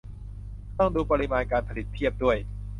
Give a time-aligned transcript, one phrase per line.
[0.77, 2.37] ต้องดูปริมาณการผลิตเทียบด้วย